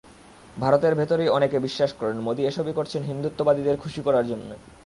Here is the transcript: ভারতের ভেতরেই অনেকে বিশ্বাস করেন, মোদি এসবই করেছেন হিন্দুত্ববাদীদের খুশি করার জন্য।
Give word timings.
ভারতের 0.59 0.93
ভেতরেই 0.95 1.29
অনেকে 1.29 1.57
বিশ্বাস 1.59 1.91
করেন, 1.93 2.17
মোদি 2.19 2.41
এসবই 2.45 2.73
করেছেন 2.73 3.01
হিন্দুত্ববাদীদের 3.03 3.77
খুশি 3.77 4.01
করার 4.01 4.25
জন্য। 4.27 4.49